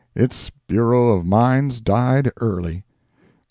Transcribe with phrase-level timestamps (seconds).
[0.15, 2.83] Its Bureau of Mines died early.